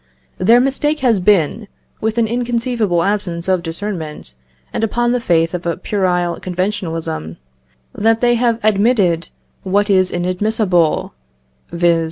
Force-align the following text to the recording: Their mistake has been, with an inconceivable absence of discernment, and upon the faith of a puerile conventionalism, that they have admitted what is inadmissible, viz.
Their 0.39 0.59
mistake 0.59 1.01
has 1.01 1.19
been, 1.19 1.67
with 1.99 2.17
an 2.17 2.25
inconceivable 2.25 3.03
absence 3.03 3.47
of 3.47 3.61
discernment, 3.61 4.33
and 4.73 4.83
upon 4.83 5.11
the 5.11 5.21
faith 5.21 5.53
of 5.53 5.63
a 5.67 5.77
puerile 5.77 6.39
conventionalism, 6.39 7.37
that 7.93 8.19
they 8.19 8.33
have 8.33 8.59
admitted 8.63 9.29
what 9.61 9.91
is 9.91 10.09
inadmissible, 10.11 11.13
viz. 11.71 11.99